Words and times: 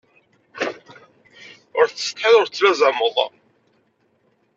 Ur 1.77 1.85
tettsetḥiḍ 1.87 2.33
ur 2.41 2.47
tettlazamed. 2.47 3.15